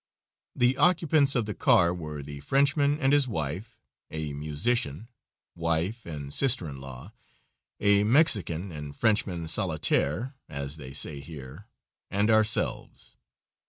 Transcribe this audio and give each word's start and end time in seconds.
The 0.55 0.77
occupants 0.77 1.35
of 1.35 1.45
the 1.45 1.53
car 1.53 1.93
were 1.93 2.23
the 2.23 2.39
Frenchman 2.39 2.99
and 2.99 3.13
his 3.13 3.27
wife, 3.27 3.79
a 4.09 4.33
musician, 4.33 5.09
wife 5.53 6.07
and 6.07 6.33
sister 6.33 6.67
in 6.67 6.81
law, 6.81 7.13
a 7.79 8.03
Mexican 8.03 8.71
and 8.71 8.95
Frenchman 8.97 9.47
solitaire, 9.47 10.33
as 10.49 10.77
they 10.77 10.91
say 10.93 11.19
here, 11.19 11.67
and 12.09 12.31
ourselves. 12.31 13.15